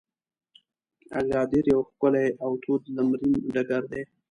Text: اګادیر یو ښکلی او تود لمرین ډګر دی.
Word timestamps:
اګادیر 1.19 1.65
یو 1.73 1.81
ښکلی 1.89 2.27
او 2.43 2.51
تود 2.63 2.81
لمرین 2.95 3.35
ډګر 3.53 3.83
دی. 3.91 4.01